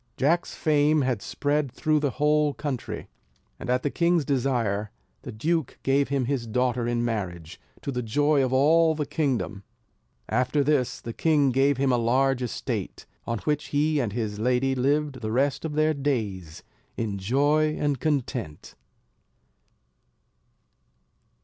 [0.17, 3.07] Jack's fame had spread through the whole country;
[3.59, 4.89] and at the king's desire,
[5.21, 9.61] the duke gave him his daughter in marriage, to the joy of all the kingdom.
[10.27, 14.73] After this the king gave him a large estate; on which he and his lady
[14.73, 16.63] lived the rest of their days,
[16.97, 18.73] in joy and content.